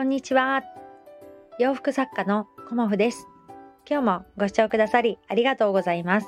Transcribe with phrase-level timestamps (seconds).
[0.00, 0.62] こんにちは。
[1.58, 3.28] 洋服作家のコモフです。
[3.86, 6.26] 今日もご視聴くださりありがとうございます。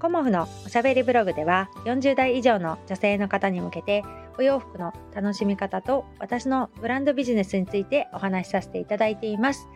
[0.00, 4.02] コモフのおしゃべりブログでは40代以上の女性の方に向けて
[4.36, 9.68] お洋服の楽しみ方と私のブランドビジネスについてお話しさせていただいています。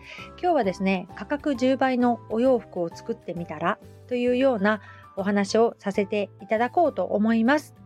[0.43, 3.79] 今日はですね、価格10倍のお洋服を作ってみたら
[4.09, 4.80] というような
[5.14, 7.77] お話をさせていただこうと思います。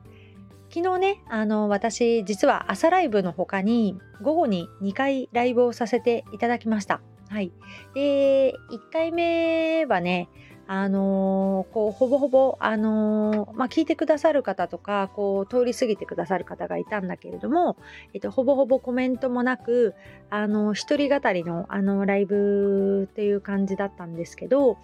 [0.72, 7.00] 昨日ね、あの、私、実は朝ライブの他に、午後に2回ライブをさせていただきました。
[7.28, 7.52] はい。
[7.92, 10.28] で、1回目はね、
[10.68, 17.76] あのー、こう、ほぼほぼ、あのー、まあ、聞いてくださる方とか、こう、通り過ぎてくださる方がいたんだけれども、
[18.14, 19.94] えっと、ほぼほぼコメントもなく、
[20.30, 24.78] あのー、一人語りの、あの、ライブっていう感じだったんですけど、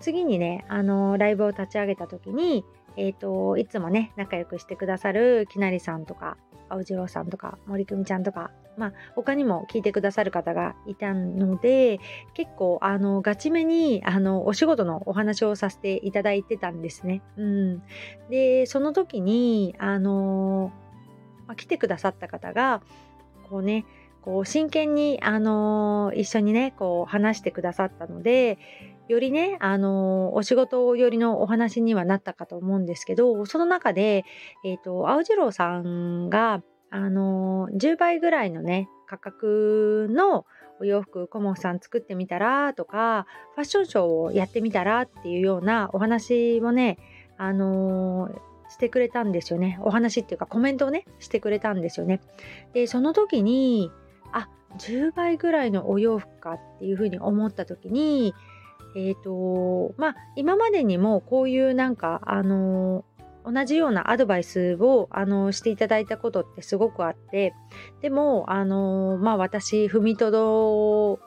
[0.00, 2.64] 次にね、あの、ライブを立ち上げた時に、
[3.00, 6.36] えっ、ー、と、いつもね、仲良くしてくださるきなりさんとか、
[6.68, 11.98] 青次郎さんとか、森久美ちゃんとか、まあ、他にも聞いてくださる方がいたので、
[12.34, 17.22] 結構、あの、ガチめに、あの、お仕事のお話をさせていただいてたんですね。
[17.38, 17.82] うん。
[18.28, 20.70] で、その時に、あの、
[21.46, 22.82] まあ、来てくださった方が、
[23.48, 23.86] こうね、
[24.20, 28.58] こう真剣に、あの一緒にね、こう話してくださったので、
[29.10, 34.24] よりね、あの、お仕事寄りのお話にはなったかと思うんですけど、その中で、
[34.64, 40.46] えっ、ー、と、青次郎さんが、あの、10倍ぐらいのね、価格の
[40.80, 46.98] お洋服、コモフさん作ってみたらとか、ファッションショーをやってみたらっていうようなお話をね、
[47.36, 48.28] あの
[48.68, 49.78] してくれたんですよね。
[49.82, 52.20] お話っていうかコメントをね、してくれたんですよね。
[52.72, 53.90] で、その時に、
[54.32, 58.32] あ、10倍ぐらいのお洋服かっていうふうに思った時に、
[58.96, 63.04] えっ、ー、と、まあ、今までにもこういうなんか、あの
[63.44, 67.54] 同じようなアドバイスを、あのしていただいたことってすごくあって、
[68.02, 71.20] でも、あのまあ、私、踏みとど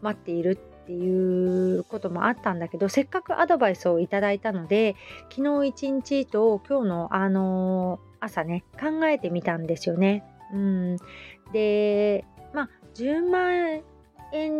[0.00, 4.96] まっているっていうこともあったんだけど、せっかくアドバイスをいただいたので、
[5.30, 10.24] 昨日一日と今日の、あの朝ね、考えてみたんですよね。
[10.52, 10.96] うん。
[11.52, 13.82] で、まあ、10万
[14.32, 14.52] 円、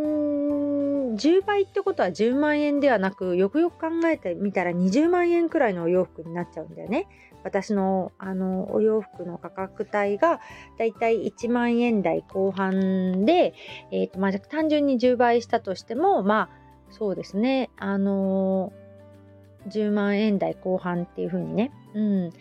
[1.16, 7.08] 10倍ってことは10万円ではなく、よくよく考えてみたら20万円くらいのお洋服になっちゃうんだよね。
[7.44, 10.40] 私のあのお洋服の価格帯が
[10.78, 13.54] だいたい1万円台後半で、
[13.90, 16.48] えーとまあ、単純に10倍したとしても、まあ
[16.90, 18.72] そうですね、あの
[19.68, 21.72] 10万円台後半っていう風にね。
[21.94, 22.32] うん。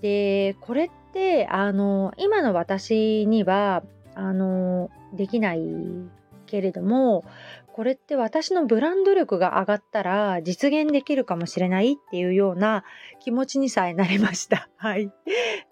[0.00, 3.82] で、これって、あの今の私には、
[4.14, 5.60] あのできない
[6.50, 7.24] けれども、
[7.72, 12.84] これって私のブランド力が上がったら実現できるかもしれないっていうような
[13.20, 14.68] 気持ちにさえなりました。
[14.76, 15.10] はい。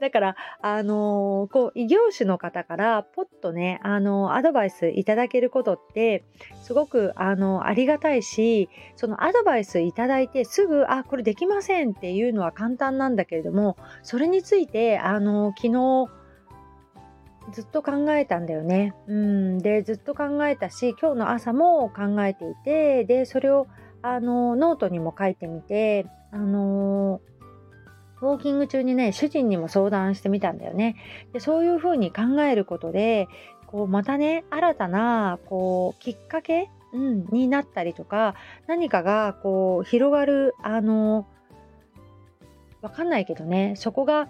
[0.00, 6.24] だから、あのー、こう、異業種の方からポッとね、あのー、アドバイスいただけることって、
[6.62, 16.08] すごく、あのー、ありがたいし、そのアドバイスいただいてすぐ、あ、これできませんっていうのは簡単なんだけれども、それについて、あの昨日、
[17.52, 18.94] ずっと考えたんだよね。
[19.06, 23.66] うん、でずっと考えたし今日の朝も考えていてでそれを
[24.02, 27.20] あのノートにも書いてみてあの
[28.20, 30.96] ウォーキング中にね主人にも相談してみたんだよね。
[31.32, 33.28] でそういうふうに考えることで
[33.66, 38.34] こうまたね新たなこうきっかけ、うん、になったりとか
[38.66, 41.26] 何かがこう広がるあの
[42.80, 44.28] わかんないけどねそこが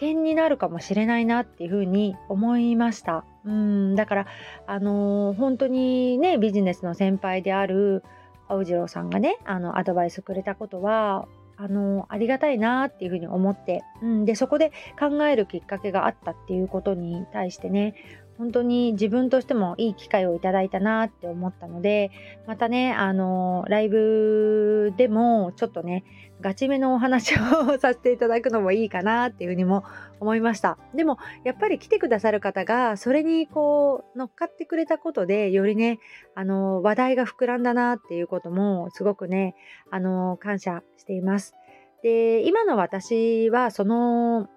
[0.00, 3.24] 点になるかもしれないなっていうふうに思いました。
[3.44, 4.26] うんだから
[4.66, 8.02] あのー、本当にねビジネスの先輩である
[8.48, 17.94] 青次郎さんがねあのアドバイスくれたことはあのありがたいなっていうふうに思って、うん、でそこで考えるきっかけがあったっていうことに対してね
[18.40, 22.10] 本当に自分としてもいい機会をいただいたなって思ったので、
[22.46, 26.04] またね、あの、ライブでもちょっとね、
[26.40, 29.84] ガチめのお話をさせていただくのもいいかなっていうふうにも
[30.20, 30.78] 思いました。
[30.94, 35.98] でも、やっぱり来てくださる方が、それにこう、乗っかってくれたことで、よりね、
[36.34, 39.54] あの、話題が膨らんだなっていうことも、すごくね、
[39.90, 41.56] あの、感謝しています。
[42.02, 44.48] で、今の私は、その、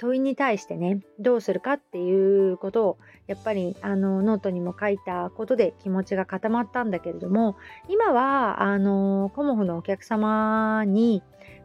[0.00, 7.56] 問いに対してねどうするかっていうことをやっぱりあのノートにも書いたことで気持ちが固まったんだけれども
[7.88, 11.22] 今はあのコモフのお客様に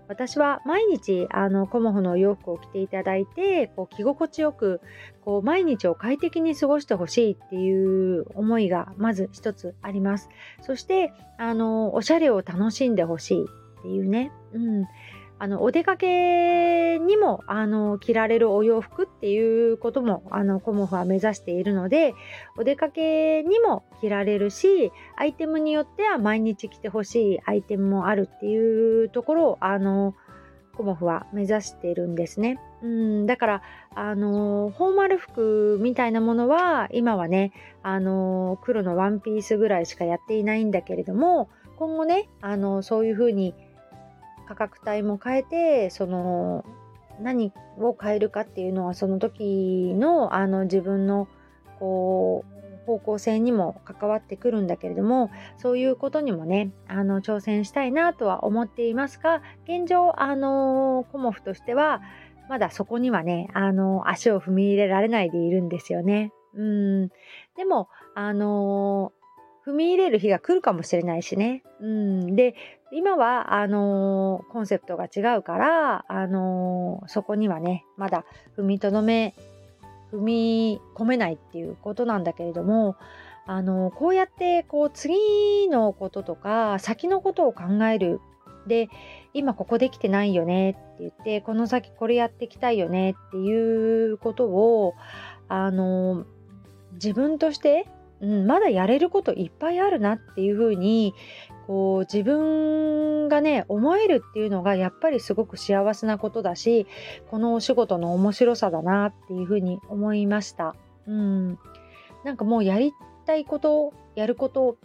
[0.08, 4.82] 私は毎日あのコモフの洋服を着ていただいてこう着心地よく
[5.24, 10.30] こう毎日を快適に過ごしてほしいっていう思いがまず一つあります。
[10.62, 14.86] そしてあのおしゃれを楽しんでほしいっていうね、うん、
[15.38, 22.14] あのお出かけにもあの着られるお洋服っていうこともあのコモフは目指しているので
[22.58, 30.16] お出かけにも着られるしアイテムによっては毎日着てほしいアイテムもあるっていうところをあの
[30.76, 32.60] コモフは目指しているんですね。
[32.84, 33.62] うん、だから、
[33.96, 43.56] あのフォーマル服みたいなものは、今はね、あの黒のワンピースぐらいしかやっていないんだけれども、今後ね、あのそういう風に
[44.48, 46.66] 価格帯も変えてその
[47.20, 51.28] 何を変えるかっていうのはその時のあの自分の
[51.80, 52.56] こう
[52.86, 62.02] 方向性にも関わってくるんだけれどもそういうことにもねあの挑戦したいなとは思っていますが現状あのコモフとしては
[62.48, 66.32] まだそこにはねあの足を踏み入れられないでいるんですよね。
[66.54, 67.10] うん
[67.58, 69.12] でもあの
[69.66, 71.64] 踏み入れる日が来るかもしれないしね。
[71.82, 72.56] うん、で
[72.92, 78.26] 今はあのー、コンセプトが違うから、あのー、そこにはねまだ
[78.58, 79.34] 踏みとどめ
[80.12, 82.96] 踏み込めないっていうことなんだけれども、
[83.48, 88.22] あのー、こうやってこう次のこととか先のことを考える
[88.68, 88.90] で
[89.34, 94.96] 今ここできてないよねって言ってこの先これやっていきたいよねっていうことを
[95.48, 96.26] あの
[96.94, 97.88] 自分として
[98.26, 101.14] うん、まだやれることいっぱいあるなっていうふうに
[101.68, 106.88] こう自分がね思えるっていうのがやっぱりすごく幸せなことだし
[107.30, 110.76] このお仕事の面白さだなっていうふうに思いました。
[111.08, 111.60] うん、
[112.24, 112.94] なんかもうやり
[113.28, 114.78] たいことやること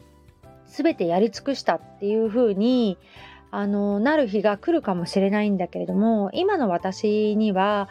[0.66, 2.98] 全てやり尽くしたっていうふうに
[3.50, 7.88] あのなる日が来るかもしれないんだけれども今の私には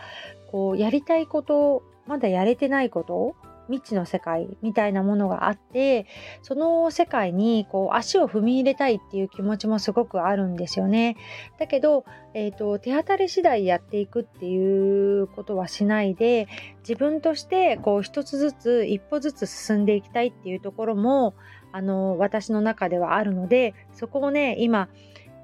[0.52, 3.36] こうやりたいことまだやれてないこと
[3.70, 6.06] 未知の世界みたいなものがあって
[6.42, 11.16] その世界にこう足を踏み入れたいっていう気持ちもすごくあるんですよね。
[11.60, 16.48] だけど、えーと、手当たり次第やっていくっていうことはしないで
[16.80, 21.36] 自分としてこう一つずつ一歩ずつ進んでいきたいっていうところも
[21.72, 24.90] あの私の中ではあるのでそこをね今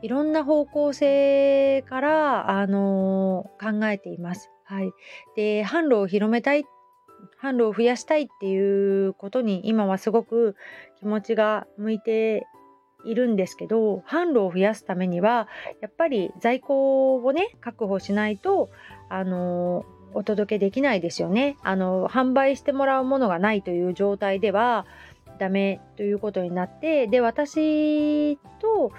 [0.01, 4.51] いろんな方向性から、あの、考えています。
[4.67, 4.91] はい、
[5.35, 6.63] で販路を広めたいっ
[7.45, 10.55] 販路を増やしたいっていうことに今はすごく
[10.99, 12.47] 気持ちが向いて
[13.05, 15.47] いるんですけど販路を増やすためには
[15.81, 18.69] やっぱり在庫をね確保しないと
[19.09, 21.57] あのお届けできないですよね。
[21.61, 24.85] あの販売してもらうものがないという状態では
[25.39, 28.91] ダメということになってで私と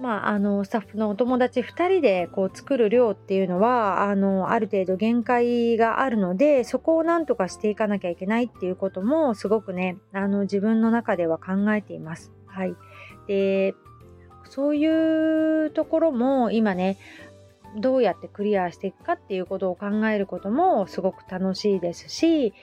[0.00, 12.32] まあ、あのスタッフのお友達2人でこう作る量っていうのはあのある程度限界があるのでそこをなんとかしていかなきゃいけないっていうこともすごくねあの自分の中では考えています。
[12.46, 12.74] はい、
[13.26, 13.74] で
[14.44, 16.96] そういうところも今ね
[17.76, 22.54] どうやってクリアしていくかっていうことを考えることもすごく楽しいですし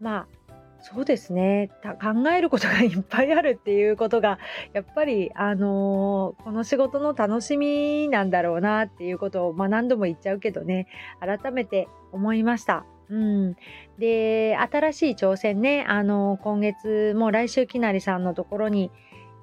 [0.00, 0.37] まあ
[0.80, 1.70] そうですね。
[1.82, 4.38] 考えることがいっぱいあるっていうことが
[4.72, 10.86] やっぱり、あのー、この仕事の楽しみなんだろうなっていうことを、まあ、何度も言っちゃうけどね。
[11.20, 12.84] 改めて思いました。
[13.10, 13.56] うん、
[13.98, 18.90] で新しい挑戦ね、あのー、今月も来週きなりさんのところに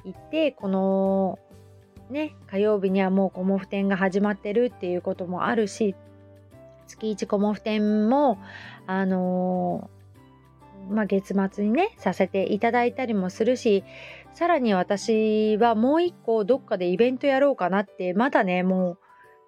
[0.04, 1.40] 行ってこの
[2.12, 5.96] ね火曜日にはもうコモフ展が始まってるっていうこともあるし
[6.88, 8.38] 月1コモフ展も
[8.86, 9.89] あの
[10.89, 13.84] まあ、月末にねさせていただいたりもするし
[14.34, 18.98] さらに私はもう一個どっかでイベントやろうかなってまだねもう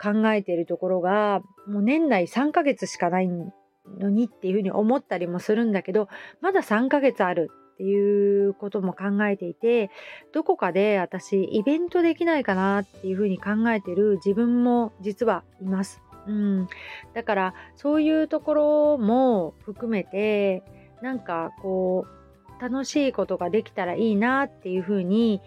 [0.02, 6.08] 考えてるところがもう年内3ヶ月しかないのにっていうふうに思ったりもするんだけど
[6.42, 9.92] まだ3ヶ月あるっていうことも考えていて
[10.34, 16.02] どこかで私イベントできないかなっていうふうに考えてる自分も実はいます。
[16.28, 16.68] うん、
[17.14, 20.64] だからそういうところも含めて
[21.02, 25.42] なんかこう楽しいことができたらいいなっていうふうに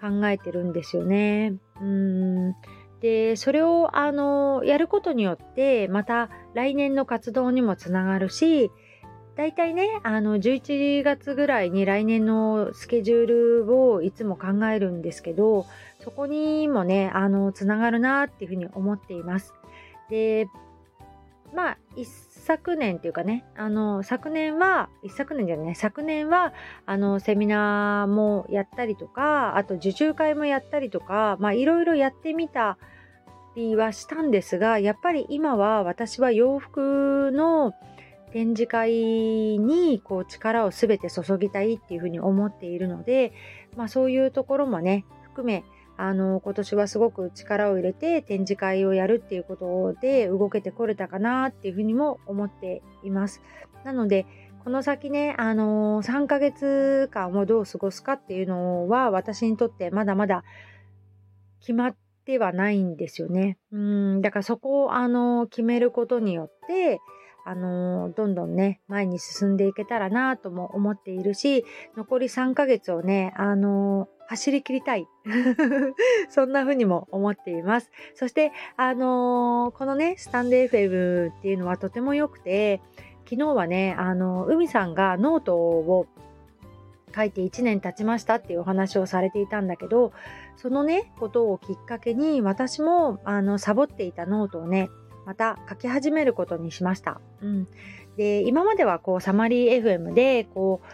[0.00, 1.54] 考えてるんですよね。
[1.80, 2.56] うん
[3.00, 8.70] でそれをあのやることによってまた来年の活動にもつながるし
[9.36, 13.26] 大体ねあの11月ぐらいに来年のスケジュー
[13.66, 15.66] ルをいつも考えるんですけど
[16.00, 19.52] そこにもねあのつながるなっていうふうに思っています。
[20.08, 20.46] で
[21.54, 22.08] まあ一
[22.44, 26.52] 昨年っていうかねあの昨年は一昨年じゃない昨年は
[26.84, 32.76] あのセミナーもやったりとかあと受注会もやったりとかまあいろいろやってみた
[33.56, 37.72] りはしたんですがやっぱり今は私は洋服の
[38.32, 43.32] 展示会にこう力を全て注ぎたいっていうふうに思っているので、
[43.76, 45.64] まあ、そういうところもね含め
[45.96, 53.42] あの今年はすごく力を入れて展示会をやるっていうことで動けてこれたかなっていうふうにも思っています。
[53.84, 54.26] なので
[54.64, 60.42] この先ね、あのー、3ヶ月間をどう過ごすかっていうのは私にとってまだまだ
[61.60, 63.58] 決まってはないんですよね。
[63.72, 66.98] うんだからそこを、あのー、決めることによって
[67.44, 75.06] あのー、どんどんね前に進んでいけたらなとも思っているし残り3ヶ月をね、あの走り切りたい。
[76.30, 77.90] そんな風にも思っています。
[78.14, 82.80] そして、あのこのね、スタンド FM っていうのはとても良くて、
[83.24, 86.06] 昨日はね、あの、海さんがノートを
[87.14, 90.12] 書いて1年経ちましたっていうお話をされていたんだけど、
[90.56, 94.90] そのね、ことをきっかけに私もあのサボっていたノートをね、
[95.24, 97.20] また書き始めることにしました。
[97.40, 97.68] うん、
[98.16, 100.86] で、今まではこうサマリー FM でこう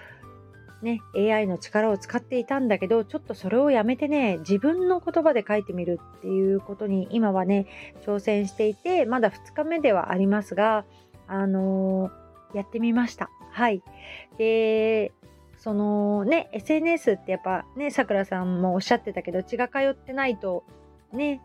[0.82, 7.66] ね、AI の力を使っていたんだけど、ちょっとそれをやめてね、自分の言葉で書いてみるっていうことに今はね、
[8.06, 10.84] 挑戦していて、まだ2日目ではありますが、
[11.26, 12.20] あのー
[12.54, 13.30] やってみました。
[13.52, 13.82] はい。
[14.38, 15.12] で、
[15.58, 20.64] そのね、SNS ってやっぱね、さくらさんもおっしゃってたけど、血が通ってないと
[21.12, 21.40] ね、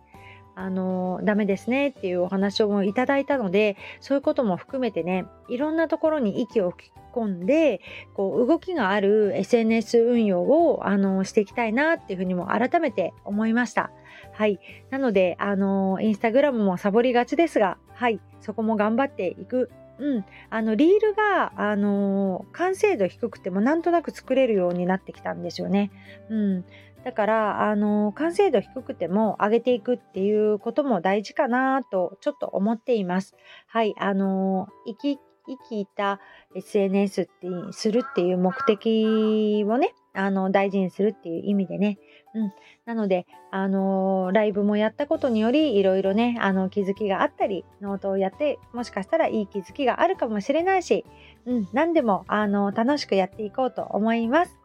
[0.55, 7.81] あのダメですねっていうお話をいただいたので、そういうことも含めてね、いろんなところに息を吹き込んで、
[8.13, 13.91] こう動きがある SNS 運用をあのしていきたいなっていうふうにも改めて思いました。
[14.33, 14.59] はい。
[14.89, 18.19] なので、あのインスタグラムもサボりがちですが、はい。
[18.41, 19.69] そこも頑張っていく
[19.99, 25.91] うん、あのリールが、あのー、完成度低くてもなんとなく作れるようになってきたんですよね。
[26.29, 26.65] うん、
[27.05, 33.35] だから、あの、完成度低くても上げていくっていうことも大事かなとちょっと思っています。
[33.67, 36.19] はい、あの、生き生きた
[36.55, 37.31] SNS って
[37.71, 41.99] するっていう目的をね、あの大事にするっていう意味でね、
[42.33, 42.53] うん、
[42.85, 51.05] なので、あの、ライブもやったことによりいろいろねあの気づきがあったりノートをやってもしかしたらいい気づきがあるかもしれないし、
[51.45, 54.64] うん、何でもあの楽しくやっていこうと思います。